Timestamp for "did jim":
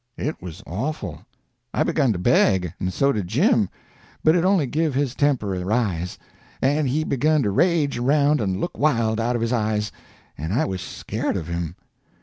3.11-3.69